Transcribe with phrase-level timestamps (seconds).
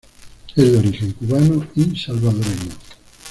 [0.55, 2.71] Es de origen cubano y salvadoreño.